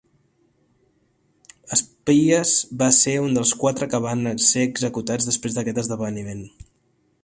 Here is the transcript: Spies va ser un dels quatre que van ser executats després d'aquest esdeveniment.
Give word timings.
Spies 1.81 2.55
va 2.81 2.89
ser 3.03 3.15
un 3.27 3.39
dels 3.39 3.55
quatre 3.65 3.91
que 3.93 4.03
van 4.09 4.27
ser 4.49 4.65
executats 4.73 5.31
després 5.33 5.59
d'aquest 5.61 5.83
esdeveniment. 5.85 6.45